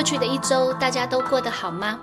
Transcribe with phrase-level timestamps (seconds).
[0.00, 2.00] 过去的一周，大家都过得好吗？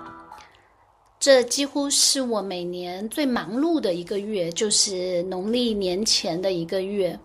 [1.18, 7.18] 这几乎是我每年最忙碌的一个月，就是农历年前的一个月。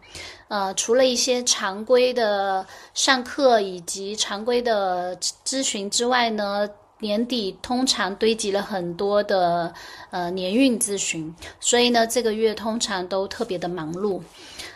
[0.48, 6.68] 呃，除了一些常规的上课以及常规的咨询之外呢，
[6.98, 9.72] 年底通常堆积了很多的
[10.10, 14.20] 呃年运咨询，所以呢，这个月通常都特别的忙碌。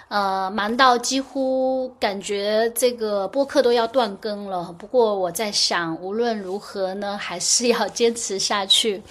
[0.10, 4.74] 呃，忙到几乎感觉这个播客都要断更了。
[4.78, 9.02] 不过我在想，无论如何呢，还是要坚持下去。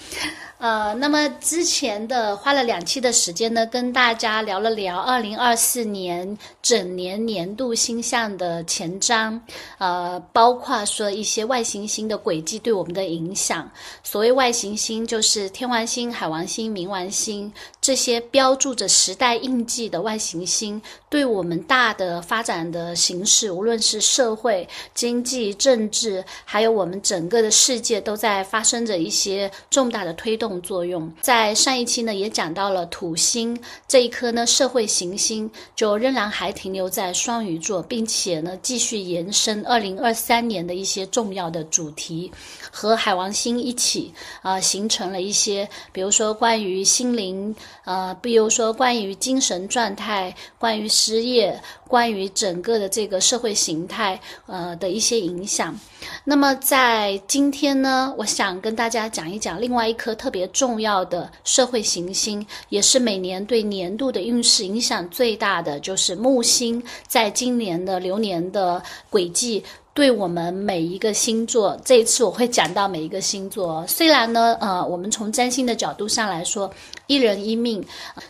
[0.58, 9.38] 呃，那么之前的花了两期的时间呢，跟大家聊了聊二零二四年整年年度星象的前瞻，
[9.76, 13.70] 呃，包括说一些外行星的轨迹对我们的影响。
[14.02, 30.45] 所谓外行星，就是天王星、海王星、冥王星这些标注着时代印记的外行星，对我们大的发展的形势，无论是社会、经济、政治，还有我们整个的世界，都在发生着一些重大的推动。
[30.62, 42.30] 作用在上一期呢也讲到了土星这一颗呢社会行星就仍然还停留在双鱼座，并且呢继续延伸二零二三年的一些重要的主题，
[42.70, 55.78] 和海王星一起啊形成了一些，比如说关于心灵，呃，比如说关于精神状态，关于失业，关于整个的这个社会形态呃的一些影响。
[56.24, 69.64] 那么在今天呢，我想跟大家讲一讲另外一颗特别重要的社会行星，也是每年对年度的运势影响最大的，就是木星在今年的流年的轨迹，
[69.96, 71.74] 对我们每一个星座。
[71.82, 76.70] 这一次我会讲到每一个星座，虽然呢，呃，我们从占星的角度上来说，
[77.06, 77.82] 一人一命，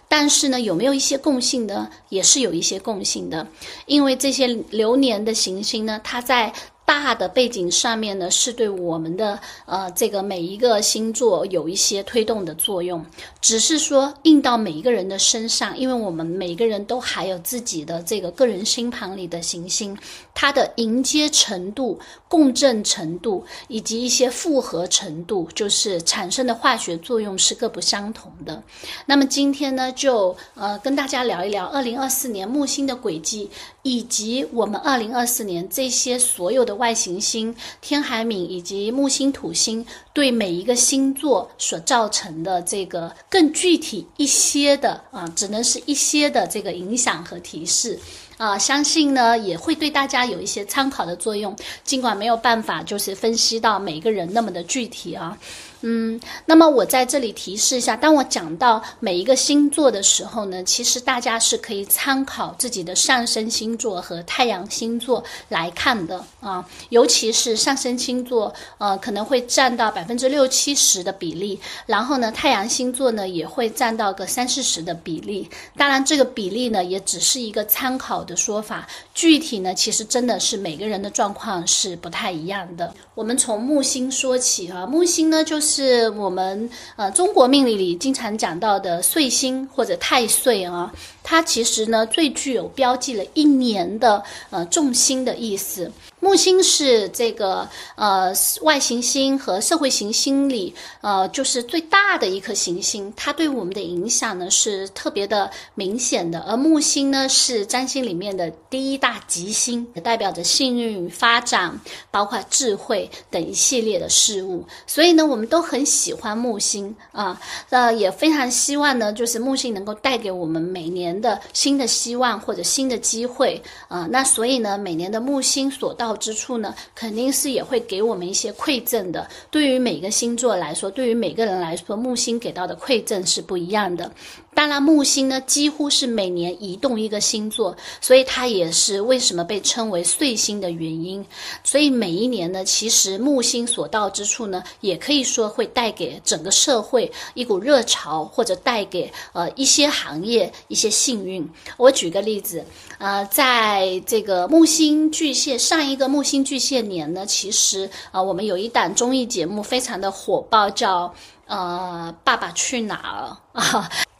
[0.07, 1.91] 但是呢，有没有一些共性呢？
[2.09, 3.45] 也是有一些共性的，
[3.87, 6.53] 因为这些流年的行星呢，它在。
[6.87, 13.05] 大的背景上面呢，是对我们的呃这个每一个星座有一些推动的作用，
[13.41, 19.99] 只是说印到每一个人的身上，因为我们每个人都还有自己的这个个人星盘里的行星，
[20.33, 21.99] 它的迎接程度、
[22.29, 28.63] 共振程度以及一些复合程度，就是产生的化学作用是各不相同的。
[29.05, 33.51] 那么今天呢，就呃跟大家聊一聊二零二四年木星的轨迹。
[33.89, 47.99] 以及我们二零二四年这些所有的外行星天海冥以及木星土星对每一个星座所造成的这个更具体一些的啊，只能是一些的这个影响和提示
[48.37, 55.37] 啊，相信呢也会对大家有一些参考的作用，尽管没有办法就是分析到每个人那么的具体啊。
[55.83, 75.47] 嗯，那么我在这里提示一下，当我讲到每一个星座的时候呢，其实大家是可以参考自己的上升星座和太阳星座来看的啊，尤其是上升星座，呃，可能会占到百分之六七十的比例，然后呢，太阳星座呢也会占到个三四十的比例。
[75.77, 82.95] 当然，这个比例呢也只是一个参考的说法，具体呢其实真的是每个人的状况是不太一样的。
[83.15, 85.66] 我们从木星说起啊，木星呢就是。
[85.67, 90.93] 是我们呃中国命理里经常讲到的岁星或者太岁啊，
[91.25, 95.91] 它其实呢最具有标记了一年的呃重心的意思。
[96.27, 98.33] 木星是这个呃
[98.63, 106.41] 外行星和社会行星里呃就是最大的一颗行星，它对我们的影响呢是特别的明显的。
[106.41, 114.65] 而木星呢是占星里面的第一大吉星，也代表着幸运与、发展，包括智慧等一系列的事物。
[114.85, 124.09] 所以呢，我们都很喜欢木星啊，呃也非常希望呢，就是木星能够带给我们每年的新的希望或者新的机会啊。
[124.11, 126.16] 那所以呢，每年的木星所到。
[126.17, 129.29] 之处呢，肯定是也会给我们一些馈赠的。
[129.51, 134.11] 对于每个星座来说，对于每个人来说，木星给到的馈赠是不一样的。
[134.55, 141.23] 当然，木星呢几乎是每年移动一个星座，所以它也是为什么被称为岁星的原因。
[141.63, 151.47] 所以每一年呢，其实木星所到之处呢，也可以说会带给整个社会一股热潮，或者带给呃一些行业一些幸运。
[151.77, 152.65] 我举个例子，
[152.97, 161.13] 呃，在这个木星巨蟹上一个木星巨蟹年呢，其实啊，我们有一档综艺节目非常的火爆，叫
[161.47, 163.91] 呃《爸爸去哪儿》啊。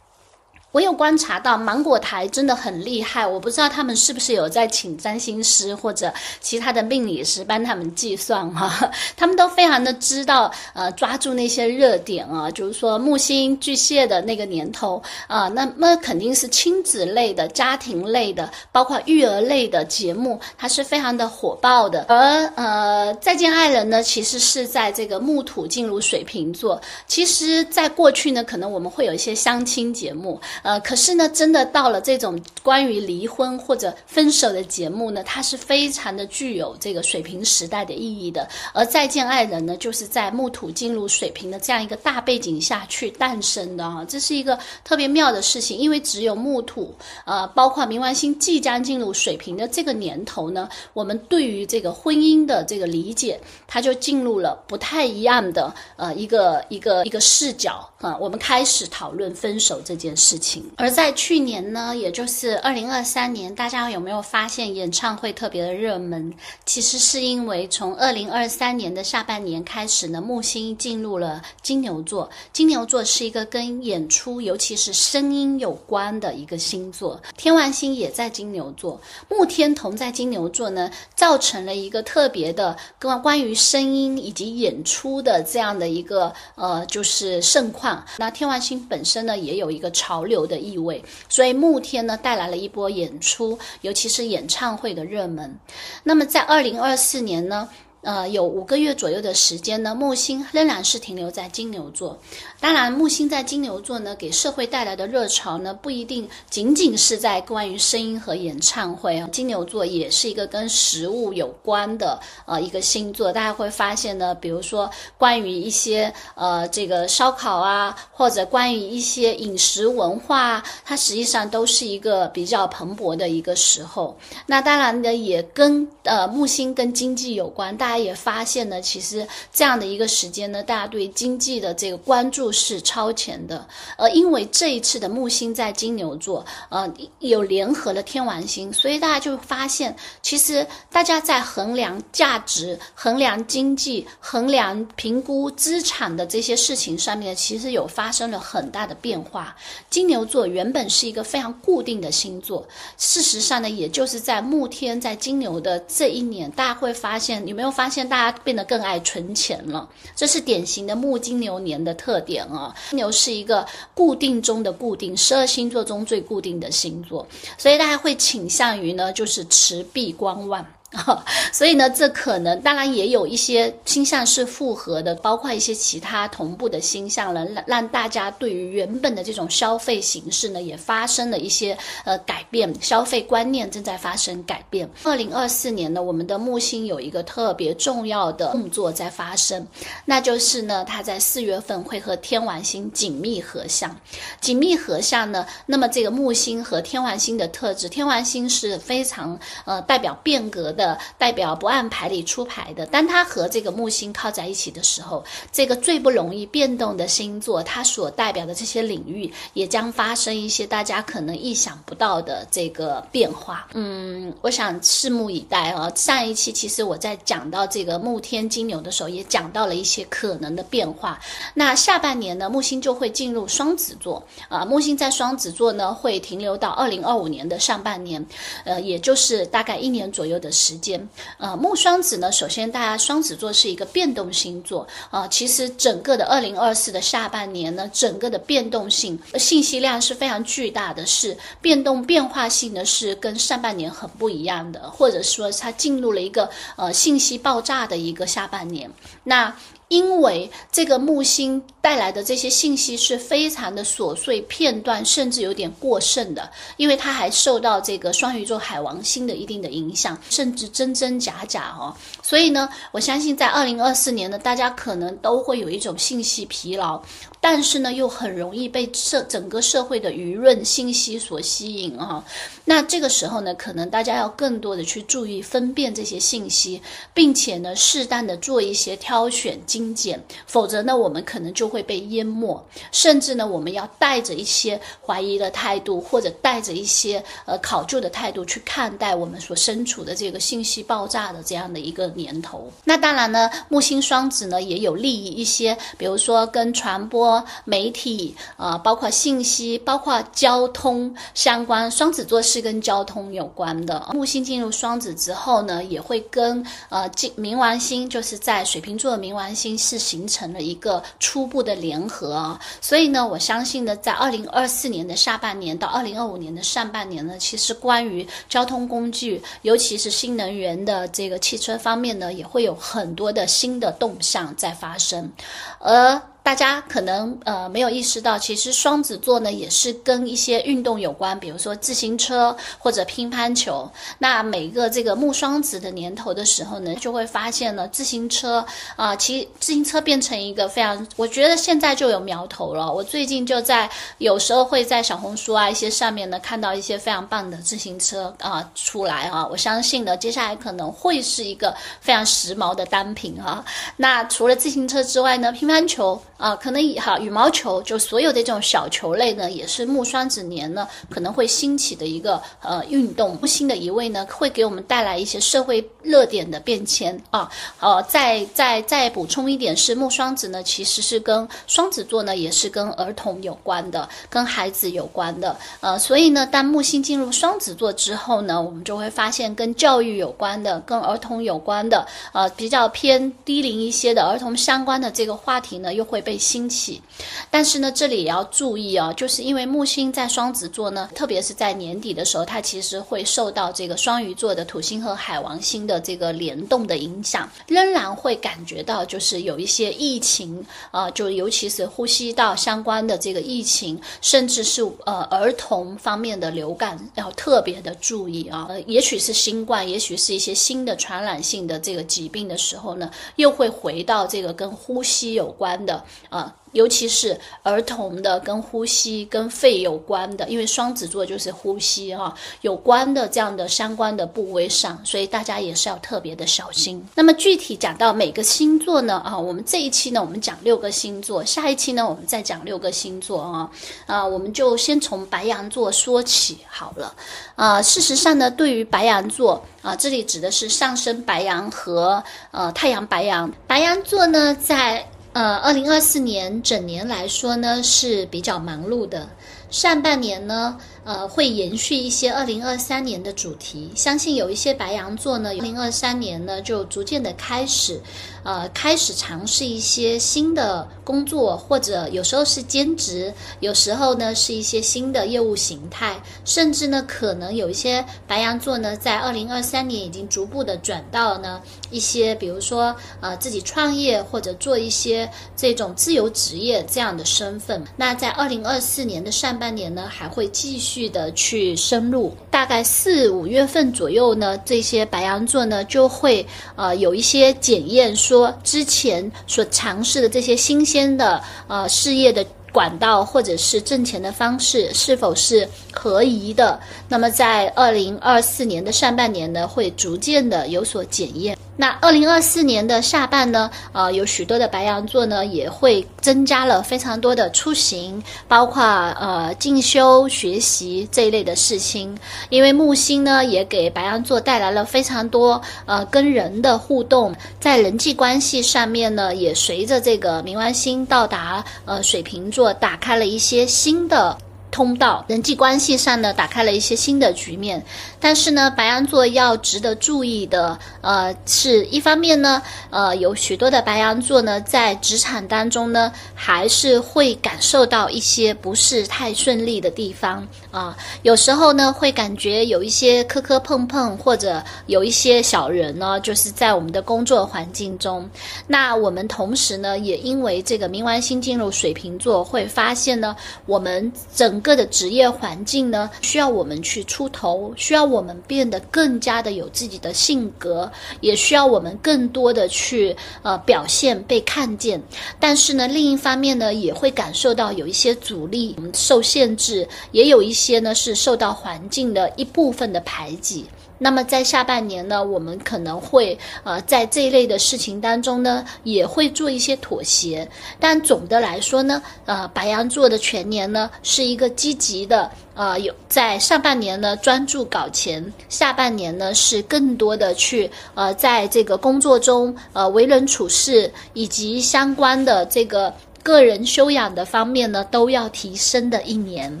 [0.77, 22.05] 我有观察到芒果台真的很厉害，我不知道他们是不是有在请占星师或者其他的命理师帮他们计算哈，他们都非常的知道呃抓住那些热点啊，就是说木星巨蟹的那个年头啊，那么肯定是亲子类的、家庭类的，包括育儿类的节目，它是非常的火爆的。
[22.07, 30.39] 而呃再见爱人呢，其实是在这个木土进入水瓶座，其实在过去呢，可能我们会有一些相亲节目。
[30.67, 38.45] 呃，可是呢，真的到了这种关于离婚或者分手的节目呢，它是非常的具有这个水平时代的意义的。
[38.73, 45.77] 而再见爱人呢，就是在木土进入水平的这样一个大背景下去诞生的啊，这是一个特别妙的事情。
[45.77, 46.93] 因为只有木土，
[47.23, 60.56] 呃，包括冥王星即将进入水平的这个年头呢，我们对于这个婚姻的这个理解，它就进入了不太一样的呃一个一个一个视角啊，我们开始讨论分手这件事情。
[60.77, 66.33] 而在去年呢，也就是二零二三年，大家有没有发现演唱会特别的热门？
[66.65, 72.29] 其实是因为从二零二三年的下半年开始呢，木星进入了金牛座。
[72.53, 77.21] 金牛座是一个跟演出，尤其是声音有关的一个星座。
[77.35, 78.99] 天王星也在金牛座，
[79.29, 88.03] 木天同在金牛座呢，造成了一个特别的关关于声音以及演出的这样的一个呃，就是盛况。
[88.17, 90.36] 那天王星本身呢，也有一个潮流。
[90.37, 95.57] 有的意味，所以慕天呢带来了一波演出，尤其是演唱会的热门。
[96.03, 97.67] 那么在二零二四年呢？
[98.01, 102.17] 呃，有五个月左右的时间呢，木星仍然是停留在金牛座。
[102.59, 109.27] 当然，木星在金牛座呢，给社会带来的热潮呢，不一定仅仅是在关于声音和演唱会啊。
[109.31, 124.17] 金牛座也是一个跟食物有关的呃一个星座，大家会发现呢，比如说关于一些呃这个烧烤啊，或者关于一些饮食文化，它实际上都是一个比较蓬勃的一个时候。
[124.45, 127.97] 那当然呢，也跟呃木星跟经济有关，大大家。
[127.97, 133.67] 也发现呢，其实这样的一个时间呢，大家对经济的这个关注是超前的。
[133.97, 136.87] 呃，因为这一次的木星在金牛座，呃，
[137.19, 149.55] 有联合了天王星，所以大家就发现，其实大家在衡量价值、衡量经济、衡量评估资产的这些事情上面，其实有发生了很大的变化。
[149.89, 152.63] 金牛座原本是一个非常固定的星座，
[152.97, 157.87] 事实上呢，也就是在木天在金牛的这一年，大家会发现，有没有发？
[157.89, 162.75] 现大家变得更爱存钱了，这是典型的木金牛年的特点啊。
[162.89, 167.25] 金牛是一个固定中的固定，十二星座中最固定的星座，
[167.57, 170.65] 所以大家会倾向于呢，就是持币观望。
[171.51, 184.89] 所以呢，这可能当然也有一些星象是复合的，包括一些其他同步的星象了，让让大家对于原本的这种消费形式呢，也发生了一些呃改变，消费观念正在发生改变。
[185.03, 189.67] 二零二四年呢，我们的木星有一个特别重要的动作在发生，
[190.05, 193.93] 那就是呢，它在四月份会和天王星紧密合相。
[194.39, 200.73] 紧密合相呢，那么这个木星和天王星的特质，天王星是非常呃代表变革。
[200.77, 213.67] 的代表不按牌理出牌的，当它和这个木星靠在一起的时候，这个最不容易变动的星座，它所代表的这些领域也将发生一些大家可能意想不到的这个变化。
[213.73, 215.91] 嗯，我想拭目以待啊。
[215.95, 221.19] 上一期其实我在讲到这个木天金牛的时候，也讲到了一些可能的变化。
[221.55, 224.63] 那下半年呢，木星就会进入双子座啊。
[224.63, 228.23] 木星在双子座呢，会停留到二零二五年的上半年，
[228.63, 230.66] 呃，也就是大概一年左右的时。
[230.67, 231.07] 时间，
[231.37, 248.91] 呃，木双子呢，首先大家双子座是一个变动星座啊，其实整个的二零二四的下半年呢，整个的变动性信息量是非常巨大的，是变动变化性呢是跟上半年很不一样的，或者说它进入了一个呃信息爆炸的一个下半年，
[249.23, 249.55] 那。
[249.89, 261.95] 因为这个木星带来的这些信息是非常的琐碎、片段，甚至有点过剩的，因为它还受到这个双鱼座海王星的一定的影响，甚至真真假假哦。
[262.21, 267.01] 所以呢，我相信在二零二四年呢，大家可能都会有一种信息疲劳。
[267.39, 272.21] 但是呢，又很容易被社整个社会的舆论信息所吸引啊。
[272.65, 276.81] 那这个时候呢，可能大家要更多的去注意分辨这些信息，
[277.13, 281.76] 并且呢，适当的做一些挑选精简，否则呢，我们可能就会。
[281.77, 282.59] 会被淹没，
[282.91, 292.71] 甚至呢，我们要带着一些怀疑的态度，或者带着一些呃考究的态度去看待我们所身处的这个信息爆炸的这样的一个年头。
[292.83, 301.91] 那当然呢，木星双子呢也有利于一些，比如说跟传播、媒体啊，包括信息、包括交通相关。
[301.91, 304.09] 双子座是跟交通有关的。
[304.13, 307.07] 木星进入双子之后呢，也会跟呃
[307.37, 312.57] 冥王星，就是在水瓶座的冥王星是形成了一个初步的联合。
[312.81, 325.31] 所以呢，我相信呢，在二零二四年的下半年到二零二五年的上半年呢，其实关于交通工具，尤其是新能源的这个汽车方面呢，也会有很多的新的动向在发生，
[325.79, 326.21] 而。
[326.47, 333.91] 大家可能呃没有意识到，其实双子座呢也是跟一些运动有关，比如说自行车或者乒乓球。
[334.17, 342.89] 那每个这个木双子的年头的时候呢，就会发现呢自行车啊，其自行车变成一个非常，我觉得现在就有苗头了。
[342.89, 343.89] 我最近就在
[344.19, 353.65] 有时候会在小红书啊一些上面呢看到一些非常棒的自行车啊出来啊，我相信呢接下来可能会是一个非常时髦的单品啊。
[353.97, 356.17] 那除了自行车之外呢，乒乓球。
[356.37, 363.35] 啊，可能以哈羽毛球，就所有的这种小球类呢，也是木双子年呢可能会兴起的一个呃运动。
[363.41, 367.49] 木星的一位呢，会给我们带来一些社会热点的变迁啊。
[367.79, 375.57] 呃，再再再补充一点是，木双子呢其实是跟双子座呢也是跟儿童有关的，跟孩子有关的。
[375.79, 386.23] 呃，所以呢，当木星进入双子座之后呢，我们就会发现跟教育有关的、跟儿童有关的，呃，比较偏低龄一些的儿童相关的这个话题呢，又会。
[386.27, 387.01] 被兴起，
[387.49, 408.67] 但是呢，这里也要注意啊，就是因为木星在双子座呢，特别是在年底的时候，它其实会受到这个双鱼座的土星和海王星的这个联动的影响，仍然会感觉到就是有一些疫情啊，就尤其是呼吸道相关的这个疫情，甚至是呃儿童方面的流感，要特别的注意啊。
[408.85, 416.03] 也许是新冠，也许是一些新的传染性的这个疾病的时候呢，又会回到这个跟呼吸有关的。
[416.29, 416.53] 啊。
[416.73, 427.03] 尤其是儿童的跟呼吸、跟肺有关的，因为双子座就是呼吸哈有关的这样的相关的部位上，所以大家也是要特别的小心。
[427.15, 433.71] 那么具体讲到每个星座呢啊，我们这一期呢我们讲六个星座，下一期呢我们再讲六个星座啊
[434.05, 437.15] 啊，我们就先从白羊座说起好了
[437.55, 437.81] 啊。
[437.81, 442.21] 事实上呢，对于白羊座啊，这里指的是上升白羊和
[442.51, 443.51] 呃太阳白羊。
[443.65, 445.07] 白羊座呢在。
[445.37, 449.29] 呃，二零二四年整年来说呢是比较忙碌的，
[449.69, 453.89] 上半年呢，呃，会延续一些二零二三年的主题。
[453.95, 458.01] 相信有一些白羊座呢，二零二三年呢就逐渐的开始。
[458.43, 477.83] 呃，开始尝试一些新的工作，或者有时候是兼职，有时候呢是一些新的业务形态，甚至呢可能有一些白羊座呢，在二零二三年已经逐步的转到呢一些，比如说呃自己创业或者做一些这种自由职业这样的身份。
[477.97, 486.43] 那在二零二四年的上半年呢，还会继续去的去深入，大概四五月份左右呢，这些白羊座呢就会
[486.75, 488.15] 呃有一些检验。
[488.15, 496.79] 说之前所尝试的这些新鲜的呃事业的管道或者是挣钱的方式是否是合宜的？
[497.07, 501.55] 那么在二零二四年的上半年呢，会逐渐的有所检验。
[501.79, 512.17] 那二零二四年的下半呢，呃，有许多的白羊座呢，也会增加了非常多的出行，包括呃进修、学习这一类的事情。
[512.49, 524.35] 因为木星呢，也给白羊座带来了非常多呃跟人的互动，在人际关系上面呢，也随着这个冥王星到达呃水瓶座，打开了一些新的。
[524.69, 527.83] 通道人际关系上呢，打开了一些新的局面。
[528.19, 540.97] 但是呢，白羊座要值得注意的，呃，是一方面呢，呃，有许多的白羊座呢，在职场当中呢，还是会感受到一些不是太顺利的地方啊。
[541.21, 548.29] 有时候呢，会感觉有一些磕磕碰碰，或者有一些小人呢，就是在我们的工作环境中。
[548.67, 554.56] 那我们同时呢，也因为这个冥王星进入水瓶座，会发现呢，我们整。
[554.57, 564.99] 整个的职业环境呢，需要我们去出头，需要我们变得更加的有自己的性格，也需要我们更多的去呃表现被看见。
[565.39, 573.63] 但是呢，另一方面呢，也会感受到有一些阻力，受限制，也有一些呢是受到环境的一部分的排挤。
[573.99, 580.47] 那么在下半年呢，我们可能会呃在这一类的事情当中呢，也会做一些妥协。
[580.79, 599.57] 但总的来说呢，呃，白羊座的全年呢是一个积极的，呃，有在上半年呢专注搞钱，下半年呢是更多的去呃在这个工作中呃为人处事以及相关的这个个人修养的方面呢都要提升的一年。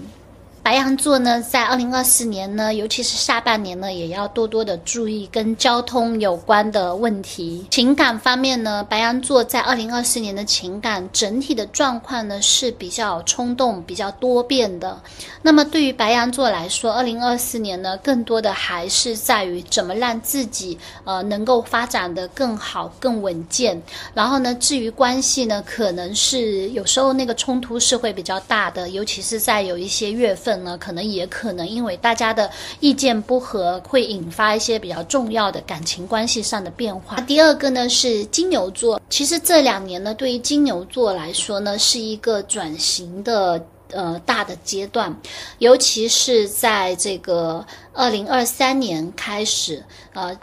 [0.67, 7.65] 白羊座呢，在二零二四年呢，尤其是下半年呢，也要多多的注意跟交通有关的问题。
[7.71, 15.01] 情感方面呢，白羊座在二零二四年的情感整体的状况呢是比较冲动、比较多变的。
[15.41, 23.81] 那么对于白羊座来说，二零二四年呢，更多的还是在于怎么让自己呃能够发展的更好、更稳健。
[24.13, 30.56] 然后呢，至于关系呢，可能是有时候那个冲突是会比较大的，尤其是在有一些月份。
[30.63, 32.49] 呢，可能也可能因为大家的
[32.79, 37.19] 意见不合，会引发一些比较重要的感情关系上的变化。
[37.21, 45.15] 第二个呢是金牛座，其实这两年呢，对于金牛座来说呢，是一个转型的呃大的阶段，
[45.59, 49.83] 尤其是在这个二零二三年开始，
[50.13, 50.37] 呃，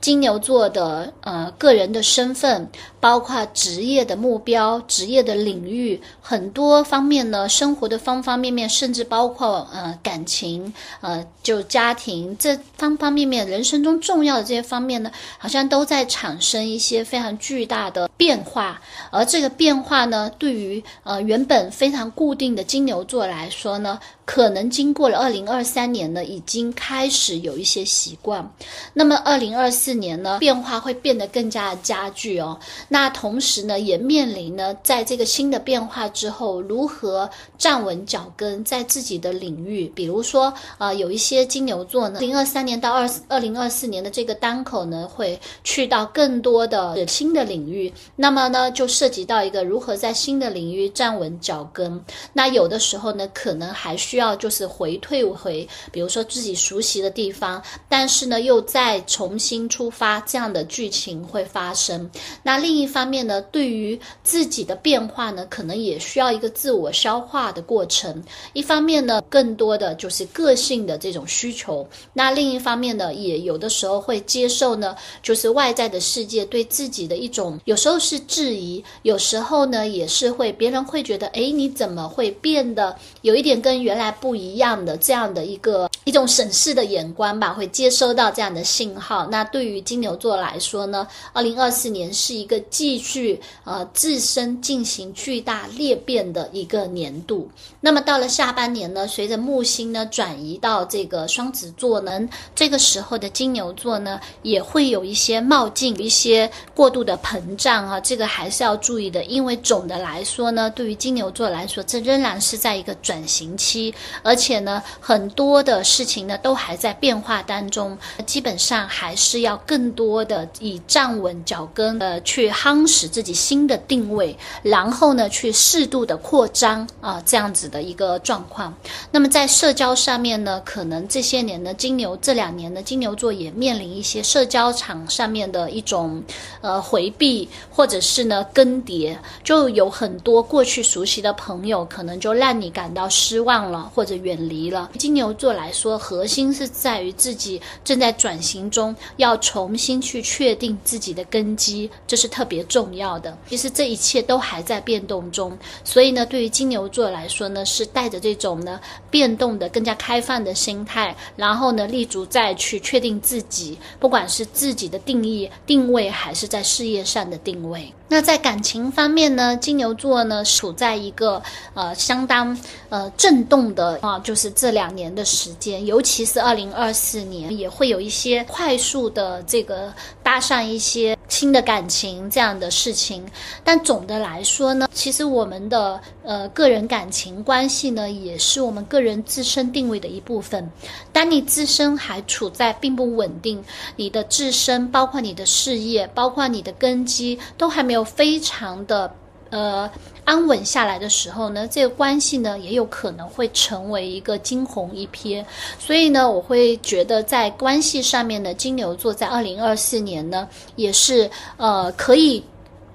[0.00, 2.68] 金牛座的呃个人的身份。
[3.00, 18.82] 包括职业的目标、职业的领域很多方面呢，生活的方方面面，甚至包括呃感情、呃就家庭这方方面面，人生中重要的这些方面呢，好像都在产生一些非常巨大的变化。
[19.12, 28.52] 而这个变化呢，对于呃原本非常固定的金牛座来说呢，可能经过了二零二三年呢，已经开始有一些习惯。
[28.92, 32.60] 那么二零二四年呢，变化会变得更加的加剧哦。
[32.88, 52.04] 那同时呢，也面临呢，在这个新的变化之后，如何站稳脚跟，在自己的领域，比如说，呃，有一些金牛座呢，零二三年到二二零二四年的这个当口呢，会去到更多的新的领域，那么呢，就涉及到一个如何在新的领域站稳脚跟。
[52.34, 62.08] 那有的时候呢，可能还需要就是回退回，比如说自己熟悉的地方，但是呢，又再重新出发，这样的剧情会发生。
[62.42, 68.22] 那另一方面呢，对于自己的变化呢，可能也需要一个自我消化的过程。
[68.52, 87.52] 一方面呢，更多的就是个性的这种需求；那另一方面呢，也有的时候会接受呢，就是外在的世界对自己的一种，有时候是质疑，有时候呢，也是会别人会觉得，哎，你怎么会变得有一点跟原来不一样的这样的一个一种审视的眼光吧？
[87.52, 89.26] 会接收到这样的信号。
[89.26, 92.62] 那对于金牛座来说呢，二零二四年是一个。
[92.70, 97.50] 继续呃自身进行巨大裂变的一个年度。
[97.80, 102.20] 那么到了下半年呢，随着木星呢转移到这个双子座呢，
[102.54, 109.24] 这个时候的金牛座呢也会有一些冒进，一些过度的膨胀啊，这个还是要注意的。
[109.24, 122.52] 因为总的来说呢，对于金牛座来说，这仍然是在一个转型期，而且呢很多的事情呢都还在变化当中，基本上还是要更多的以站稳脚跟呃去。
[122.58, 128.74] 夯实自己新的定位，然后呢，去适度的扩张啊，这样子的一个状况。
[129.12, 136.20] 那么在社交上面呢，可能这些年呢，金牛这两年呢，金牛座也面临一些社交场上面的一种
[136.60, 144.90] 呃回避，或者是呢更迭，就有很多过去熟悉的朋友，可能就让你感到失望了，或者远离了。
[144.98, 152.48] 金牛座来说，核心是在于自己正在转型中，要重新去确定自己的根基，这是特。
[152.48, 167.92] 别重要的，其实这一切都还在变动中，所以呢，对于金牛座来说呢，是带着这种呢变动的、更加开放的心态，然后呢，立足再去确定自己，不管是自己的定义、定位，还是在事业上的定位。
[168.10, 171.42] 那在感情方面呢，金牛座呢处在一个
[171.74, 183.24] 呃相当呃震动的啊，就是这两年的时间，尤其是二零二四年，也会有一些快速的这个搭上一些新的感情这样的事情。
[183.62, 190.68] 但总的来说呢，其实我们的呃个人感情关系呢，也是我们个人自身定位的一部分。
[191.12, 193.62] 当你自身还处在并不稳定，
[193.94, 198.04] 你的自身包括你的事业，包括你的根基都还没有。
[198.18, 199.14] 非常的
[199.50, 199.90] 呃
[200.24, 205.44] 安稳下来的时候呢，这个关系呢也有可能会成为一个惊鸿一瞥。
[205.78, 212.44] 所以呢，我会觉得在关系上面呢，金牛座在二零二四年呢也是呃可以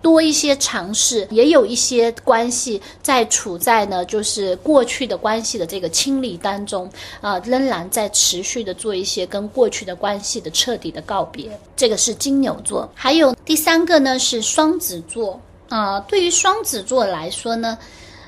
[0.01, 6.89] 多一些尝试，也有一些关系在处在呢，就是过去的关系的这个清理当中
[7.21, 11.57] 啊，仍然在持续的做一些跟过去的关系的彻底的告别。
[11.75, 15.39] 这个是金牛座，还有第三个呢是双子座
[15.75, 15.99] 啊。
[16.01, 17.77] 对于双子座来说呢，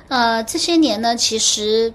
[0.07, 1.93] 呃，这些年呢，其实。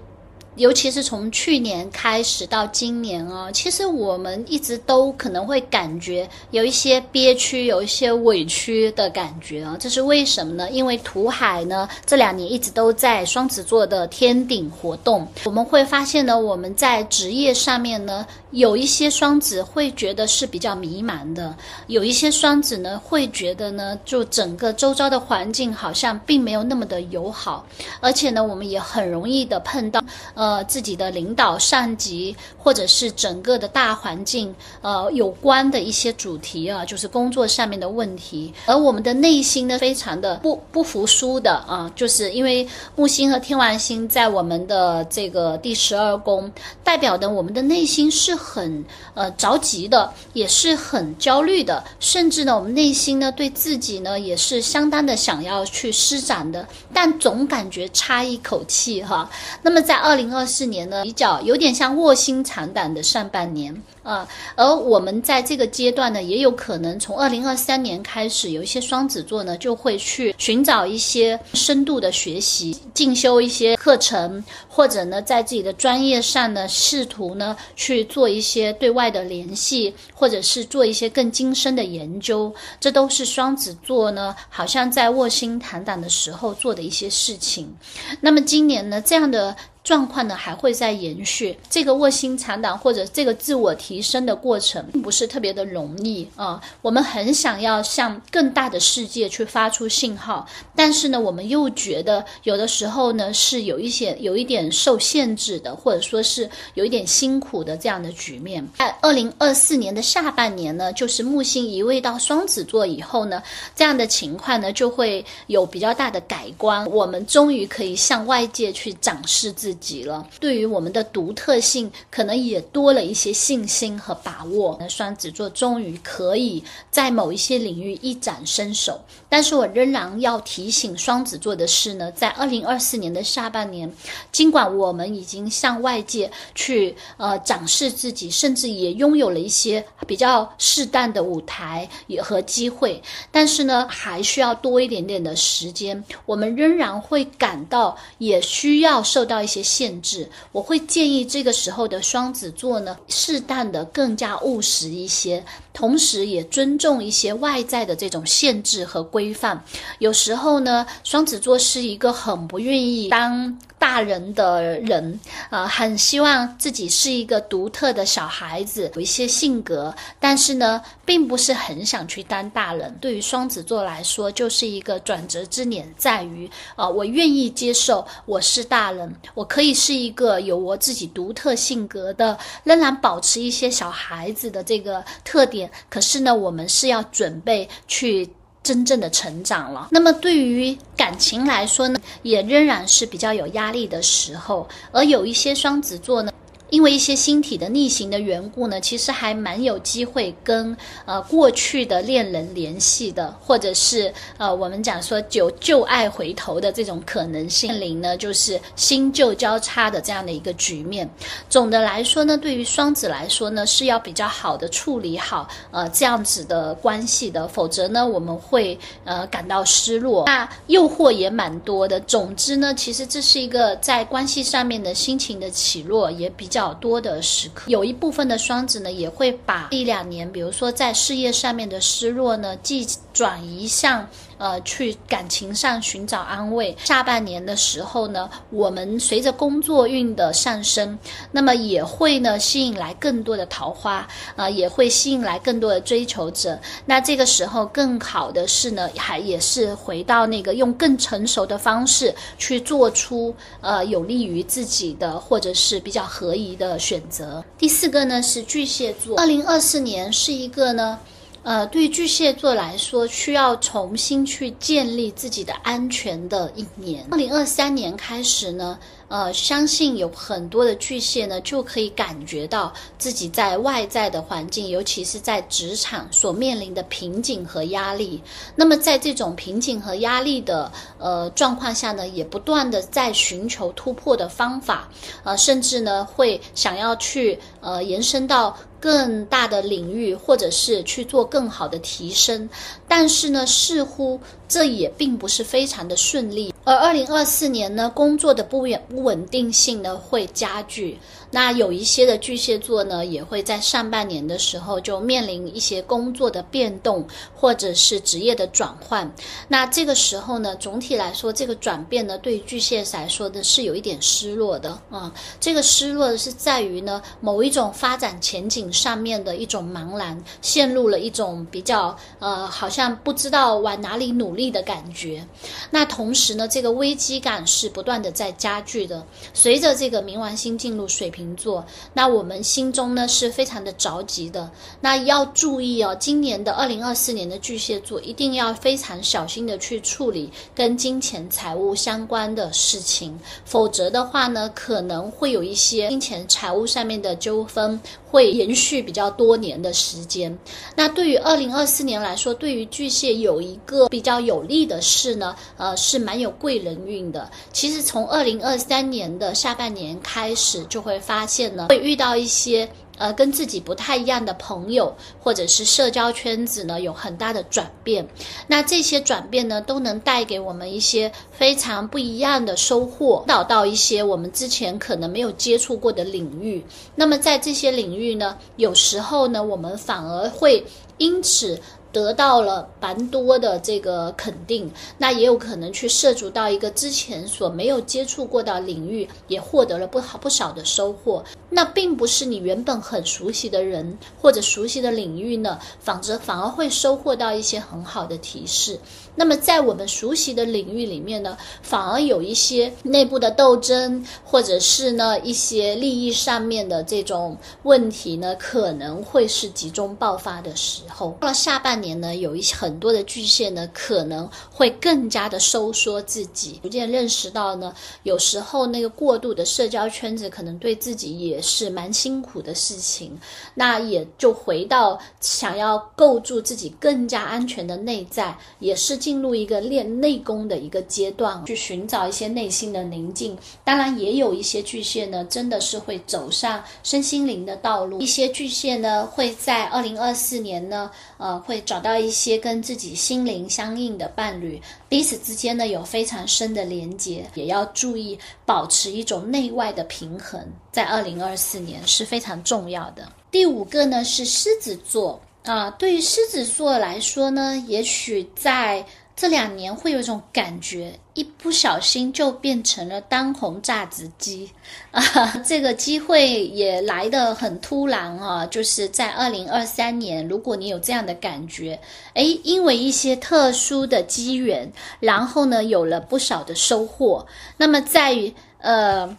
[0.57, 9.77] 尤其是从去年开始到今年啊，其实我们一直都可能会感觉有一些憋屈、有一些委屈的感觉啊。
[9.79, 10.69] 这是为什么呢？
[10.69, 21.55] 因为土海呢这两年一直都在双子座的天顶活动，我们会发现呢，我们在职业上面呢，有一些双子会觉得是比较迷茫的，
[21.87, 27.65] 有一些双子呢会觉得呢，就整个周遭的环境好像并没有那么的友好，
[27.99, 30.01] 而且呢，我们也很容易的碰到。
[30.33, 38.53] 呃，自己的领导、上级，或者是整个的大环境，呃，有关的一些主题啊，就是工作上面的问题。
[38.65, 46.51] 而我们的内心呢，非常的不不服输的啊，就是因为木星和天王星在我们的这个第十二宫，
[46.83, 59.29] 代表的我们的内心是很呃着急的，也是很焦虑的，甚至呢，我们内心呢对自己呢也是相当的想要去施展的，但总感觉差一口气哈。
[59.61, 60.31] 那么在二零。
[60.31, 63.83] 二四年呢，比较有点像卧薪尝胆的上半年。
[64.01, 82.53] 啊，而我们在这个阶段呢，也有可能从二零二三年开始，有一些双子座呢，就会去寻找一些深度的学习、进修一些课程，或者呢，在自己的专业上呢，试图呢去做一些对外的联系，或者是做一些更精深的研究。
[82.79, 87.75] 这都是双子座呢，好像在卧薪尝胆的时候做的一些事情。
[88.21, 91.57] 那么今年呢，这样的状况呢，还会再延续。
[91.69, 94.01] 这个卧薪尝胆或者这个自我提。
[94.01, 108.67] 升的过程并不是特别的容易啊，我们很想要向更大的世界去发出信号，但是呢，我们又觉得有的时候呢是有一些有一点受限制的，或者说是有一点辛苦的这样的局面。
[108.79, 113.41] 在二零二四年的下半年呢，就是木星移位到双子座以后呢，
[113.75, 120.27] 这样的情况呢就会有比较大的改观，我们终于可以向外界去展示自自己了。
[120.39, 123.91] 对于我们的独特性，可能也多了一些信心。
[124.01, 128.99] 和把握，那双子座终于可以在某一些领域一展身手。
[129.29, 133.91] 但是我仍然要提醒双子座的是呢，在二零二四年的下半年，
[134.31, 146.03] 尽管我们已经向外界去呃展示自己，甚至也拥有了一些比较适当的舞台也和机会，但是呢，还需要多一点点的时间。
[146.25, 150.29] 我们仍然会感到也需要受到一些限制。
[150.51, 153.61] 我会建议这个时候的双子座呢，适当。
[153.61, 159.63] 的更加务实一些，同时也尊重一些外在的这种限制和规范。
[159.99, 163.57] 有时候呢，双子座是一个很不愿意当。
[163.81, 172.95] 大人的人啊，很希望自己是一个独特的小孩子，有一些性格，但是呢，并不是很想去当大人。
[173.01, 185.60] 对于双子座来说，就是一个转折之点，在于啊，我愿意接受我是大人，我可以是一个有我自己独特性格的，仍然保持一些小孩子的这个特点。
[185.89, 188.29] 可是呢，我们是要准备去。
[188.63, 189.87] 真正的成长了。
[189.89, 194.69] 那么对于感情来说呢，也仍然是比较有压力的时候。
[194.91, 196.31] 而有一些双子座呢。
[196.71, 211.07] 因为一些星体的逆行的缘故呢，其实还蛮有机会跟呃过去的恋人联系的，或者是呃我们讲说旧旧爱回头的这种可能性临呢，就是新旧交叉的这样的一个局面。
[211.49, 220.23] 总的来说呢，对于双子来说呢，是要比较好的处理好呃这样子的关系的，否则呢我们会呃感到失落。
[220.25, 221.99] 那诱惑也蛮多的。
[221.99, 226.60] 总之呢，其实这是一个在关系上面的心情的起落也比较。
[226.61, 234.07] 较多的时刻，有一部分的双子呢，也会把一两年，比如说在事业上面的失落呢，既转移向。
[234.41, 236.75] 呃，去感情上寻找安慰。
[236.83, 240.97] 下半年的时候呢，我们随着工作运的上升，
[241.31, 246.59] 那么也会呢吸引来更多的桃花，啊，也会吸引来更多的追求者。
[246.87, 257.45] 那这个时候更好的是呢，还也是回到那个用更成熟的方式去做出呃有利于自己的或者是比较合宜的选择。
[257.59, 260.97] 第四个呢是巨蟹座，二零二四年是一个呢。
[261.43, 267.03] 呃，对巨蟹座来说，需要重新去建立自己的安全的一年。
[267.09, 268.77] 二零二三年开始呢，
[269.07, 278.21] 呃，相信有很多的巨蟹呢，就可以感觉到自己在外在的环境，尤其是在职场所面临的瓶颈和压力。
[278.55, 284.87] 那么，在这种瓶颈和压力的呃状况下呢，也不断的在寻求突破的方法，
[285.23, 288.55] 呃，甚至呢，会想要去呃延伸到。
[288.81, 292.49] 更大的领域，或者是去做更好的提升，
[292.87, 294.19] 但是呢，似乎
[294.51, 296.53] 这也并不是非常的顺利。
[296.65, 300.99] 而二零二四年呢，工作的不稳不稳定性呢会加剧。
[301.33, 309.09] 那有一些的巨蟹座呢，也会在上半年的时候就面临一些工作的变动，或者是职业的转换。
[309.47, 315.13] 那这个时候呢，总体来说，这个转变呢，对巨蟹来说的是有一点失落的啊。
[315.39, 325.25] 这个失落的是在于呢，某一种发展前景上面的一种茫然，陷入了一种比较呃，好像不知道往哪里努力力的感觉。
[325.71, 329.03] 那同时呢，这个危机感是不断的在加剧的。
[329.33, 331.21] 随着这个冥王星进入水瓶。
[331.35, 334.51] 座，那我们心中呢是非常的着急的。
[334.81, 347.79] 那要注意哦，今年的二零二四年的巨蟹座一定要非常小心的去处理跟金钱财务相关的事情，否则的话呢，可能会有一些金钱财务上面的纠纷，
[348.11, 350.37] 会延续比较多年的时间。
[350.75, 357.27] 那对于二零二四年来说，对于巨蟹有一个比较有利的事呢，呃，是蛮有贵人运的。
[357.51, 360.91] 其实从二零二三年的下半年开始就会。
[361.01, 362.69] 发现呢，会遇到一些
[363.01, 368.07] 呃跟自己不太一样的朋友，或者是社交圈子呢有很大的转变。
[368.45, 376.63] 那这些转变呢，都能带给我们一些非常不一样的收获，导到一些我们之前可能没有接触过的领域。
[376.93, 380.63] 那么在这些领域呢，有时候呢，我们反而会
[380.99, 381.59] 因此。
[381.93, 391.21] 得到了蛮多的这个肯定，那也有可能去涉足到一个之前所没有接触过的领域，也获得了不好不少的收获。
[391.53, 398.79] 那并不是你原本很熟悉的人或者熟悉的领域呢，反而反而会收获到一些很好的提示。
[399.13, 411.17] 那么在我们熟悉的领域里面呢，反而有一些内部的斗争，或者是呢一些利益上面的这种问题呢，可能会是集中爆发的时候。
[411.19, 423.19] 到了下半年呢，有一些很多的巨蟹呢，可能会更加的收缩自己，逐渐认识到呢，有时候那个过度的社交圈子可能对自己也是蛮辛苦的事情。
[423.55, 429.01] 那也就回到想要构筑自己更加安全的内在，也是。
[429.01, 433.35] 进入一个练内功的一个阶段，去寻找一些内心的宁静。
[433.63, 437.99] 当然，也有一些巨蟹呢，真的是会走上身心灵的道路。
[437.99, 447.25] 一些巨蟹呢，会在二零二四年呢，呃，会找到一些跟自己心灵相应的伴侣，彼此之间呢有非常深的连接。
[447.33, 450.39] 也要注意保持一种内外的平衡，
[450.71, 453.11] 在二零二四年是非常重要的。
[453.29, 455.19] 第五个呢是狮子座。
[455.43, 464.47] 啊，对于狮子座来说呢，也许在这两年会有一种感觉，一不小心就变成了当红榨汁机
[464.91, 465.01] 啊！
[465.43, 468.45] 这个机会也来得很突然啊！
[468.45, 471.79] 就是在二零二三年，如果你有这样的感觉，
[472.13, 477.25] 诶，因为一些特殊的机缘，然后呢，有了不少的收获，
[477.57, 479.17] 那么在于呃，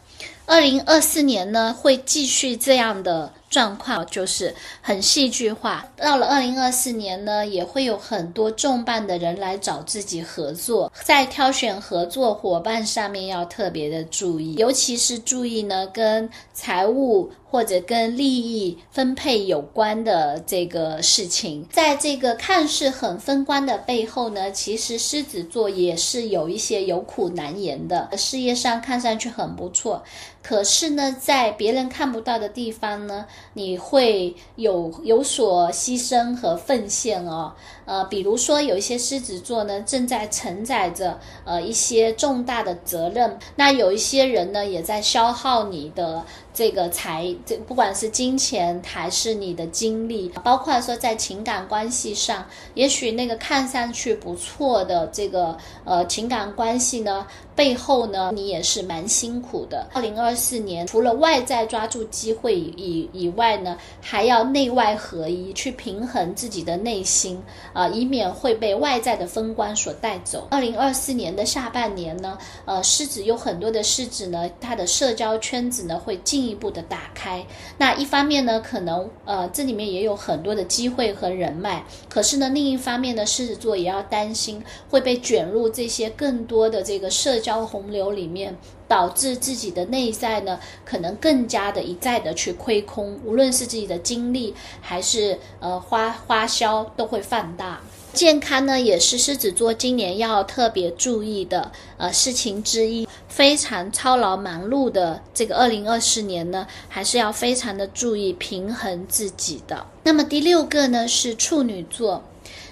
[0.52, 3.32] 二零二四年呢，会继续这样的。
[3.52, 5.86] 状况就是很戏剧化。
[5.94, 21.66] 到了二零二四年呢，也会有很多重磅的人来找自己合作，在挑选合作伙伴上面要特别的注意，尤其是注意呢跟财务或者跟利益分配有关的这个事情。
[21.70, 28.08] 在这个看似很风光的背后呢，其实狮子座也是有一些有苦难言的。
[28.16, 30.02] 事业上看上去很不错，
[30.42, 33.26] 可是呢，在别人看不到的地方呢。
[33.54, 37.52] 你会有有所牺牲和奉献哦，
[37.84, 46.24] 呃，比如说有一些狮子座呢，正在承载着呃一些重大的责任，那有一些人呢，也在消耗你的。
[46.54, 59.88] 这个财，这不管是金钱还是你的精力，包括说在情感关系上，也许那个看上去不错的这个呃情感关系呢，背后呢，你也是蛮辛苦的。
[59.94, 70.48] 二零二四年除了外在抓住机会以以外呢，还要内外合一，去平衡自己的内心啊，以免会被外在的风光所带走。
[70.50, 77.44] 二零二四年的下半年呢，呃，狮子有很多的狮子呢，它的社交圈子呢会进一步的打开。
[77.78, 88.56] 那一方面呢，可能呃这里面也有很多的机会和人脉，可是呢，另一方面呢，狮子座也要担心会被卷入这些更多的这个社交洪流里面。
[88.92, 97.80] 导致自己的内在呢，可能更加的一再的去亏空，无论是自己的精力还是呃花花销都会放大。
[98.12, 103.08] 健康呢，也是狮子座今年要特别注意的呃事情之一。
[103.28, 109.86] 非常操劳忙碌的这个二零二四年呢，还是要非常的注意平衡自己的。
[110.02, 112.22] 那么第六个呢是处女座，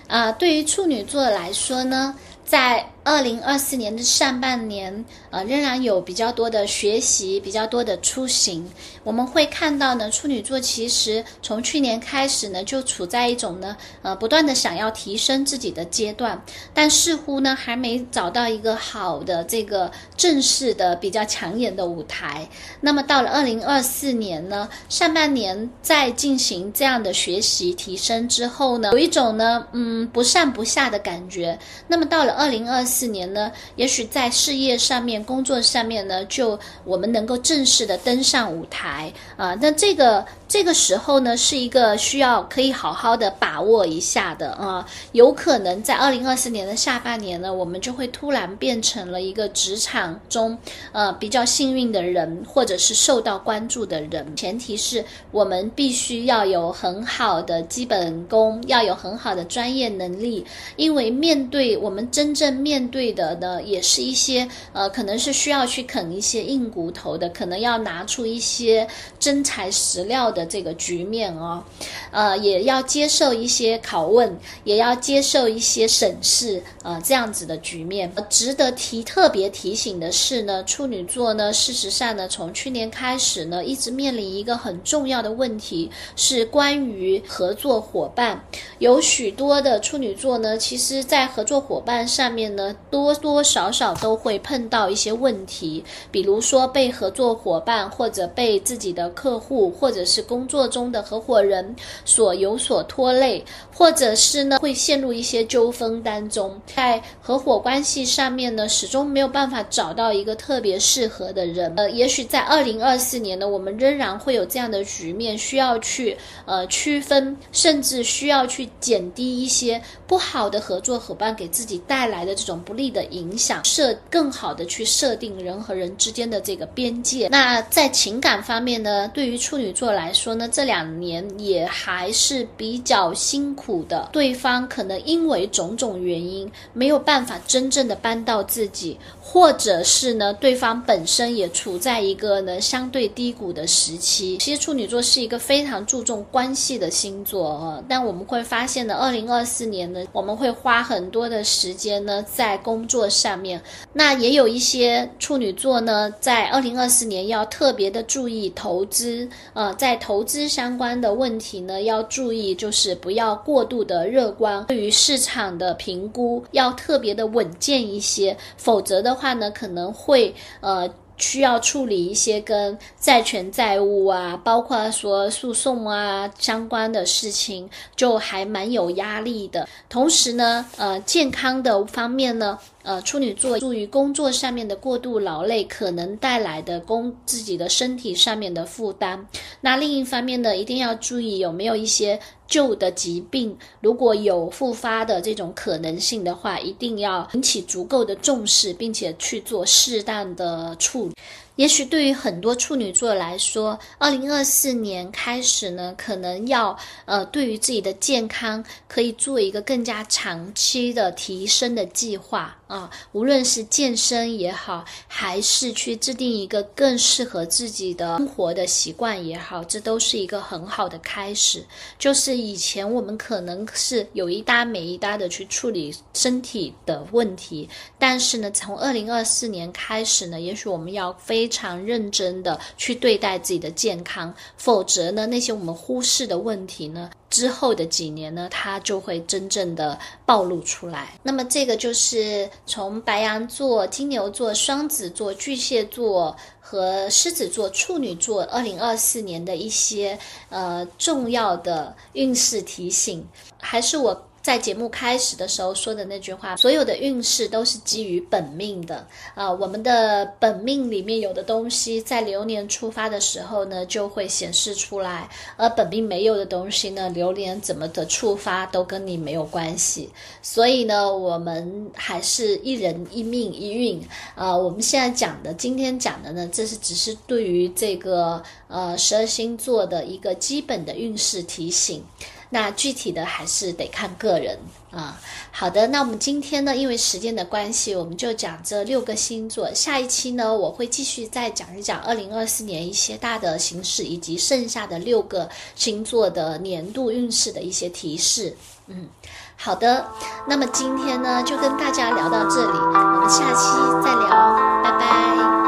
[0.07, 8.65] 啊，对于处女座来说呢，在二零二四年的上半年，呃，仍然有比较多的学习，比较多的出行。
[9.03, 16.41] 我们会看到呢，处女座其实从去年开始呢，就处在一种呢，呃，不断的想要提升自己的阶段，
[16.73, 22.49] 但似乎呢，还没找到一个好的这个正式的、比较抢眼的舞台。
[22.81, 31.59] 那么到了二零二四年呢，上半年在进行这样的学习提升之后呢，有一种呢，嗯，不上不下的感觉。
[31.89, 39.57] 那么到了二零二四四年呢，也许在事业上面、工作上面呢，就我们能够正式的登上舞台啊。
[39.59, 44.85] 那这个这个时候呢，是一个需要可以好好的把握一下的啊。
[45.13, 50.59] 有可能在二零二四年的下半年呢，我们就会突然变成了一个职场中
[50.91, 54.35] 呃比较幸运的人，或者是受到关注的人。
[54.35, 62.81] 前提是我们必须要有很好的基本功，要有很好的专业能力，因为面对我们真正面。
[62.81, 68.87] 面对的呢，也是一些呃，可能是需要去啃一些硬骨头的，可能要拿出一些
[69.19, 71.63] 真材实料的的这个局面哦，
[72.11, 78.11] 呃，也要接受一些拷问，也要接受一些审视，呃，这样子的局面。
[78.31, 88.43] 值得提特别提醒的是呢，处女座呢，事实上呢，从去年开始呢，一直面临一个很重要的问题，是关于合作伙伴。
[88.79, 92.75] 有许多的处女座呢，其实在合作伙伴上面呢。
[92.91, 111.75] 多多少少都会碰到一些问题，比如说被合作伙伴或者被自己的客户或者是工作中的合伙人所有所拖累，或者是呢会陷入一些纠纷当中，在合伙关系上面呢始终没有办法找到一个特别适合的人。
[111.77, 116.17] 呃，也许在二零二四年呢，我们仍然会有这样的局面，需要去
[116.47, 122.61] 呃区分，甚至需要去减低一些不好的合作伙伴给自己带来的这种。
[122.61, 127.27] 不利的影响，设更好的去设定人和人之间的这个边界。
[127.29, 134.11] 那在情感方面呢，对于处女座来说说呢，这两年也还是比较辛苦的。
[134.13, 144.37] 对方可能因为种种原因没有办法真正的帮到自己，或者是呢，对方本身也处在一个呢相对低谷的时期。
[144.37, 152.51] 其实处女座是一个非常注重关系的星座啊，但我们会发现呢，二零二四年呢，我们会花很多的时间呢在。
[152.51, 170.93] 在工作上面，那也有一些处女座呢，在二零二四年要特别的注意投资，呃，在投投资相关的问题呢，要注意就是不要过度的乐观，对于市场的评估要特别的稳健一些，否则的话呢，可能会呃。
[171.21, 179.69] 需要处理一些跟债权债务啊，包括说诉讼啊相关的事情，就还蛮有压力的。
[179.89, 182.59] 同时呢，呃，健康的方面呢。
[182.83, 189.23] 呃，处女座注于工作上面的过度劳累，可能带来的工自己的身体上面的负担。
[189.61, 192.19] 那另一方面呢，一定要注意有没有一些
[192.51, 201.15] 旧的疾病，如果有复发的这种可能性的话，一定要引起足够的重视，并且去做适当的处理。
[201.57, 221.65] 也许对于很多处女座来说，二零二四年开始呢，可能要呃，对于自己的健康可以做一个更加长期的提升的计划啊，无论是健身也好，还是去制定一个更适合自己的生活的习惯也好，这都是一个很好的开始。
[221.99, 241.19] 就是以前我们可能是有一搭没一搭的去处理身体的问题，但是呢，从二零二四年开始呢，也许我们要非常认真的去对待自己的健康，否则呢，那些我们忽视的问题呢，之后的几年呢，它就会真正的暴露出来。
[241.25, 250.19] 那么这个就是从白羊座、金牛座、双子座、巨蟹座和狮子座、处女座，二零二四年的一些
[250.49, 253.27] 呃重要的运势提醒，
[253.59, 254.27] 还是我。
[254.43, 259.53] 在节目开始的时候说的那句话，所有的运势都是基于本命的啊。
[259.53, 270.09] 我们的本命里面有的东西，在流年出发的时候呢，就会显示出来；而本命没有的东西呢，流年怎么的触发都跟你没有关系。
[270.41, 274.03] 所以呢，我们还是一人一命一运
[274.35, 274.57] 啊。
[274.57, 282.03] 我们现在讲的，今天讲的呢，这是只是对于这个呃十二星座的一个基本的运势提醒。
[282.51, 284.59] 那具体的还是得看个人
[284.91, 285.19] 啊。
[285.51, 289.73] 好的，那我们今天呢，因为时间的关系，我们就讲这六个星座。
[289.75, 298.57] 下一期呢，我会继续再讲一讲二零二四年一些大的形势，以及剩下的六个星座的年度运势的一些提示。
[298.89, 299.09] 嗯，
[299.57, 300.09] 好的，
[300.49, 305.60] 那么今天呢，就跟大家聊到这里，我们下期再聊，拜拜。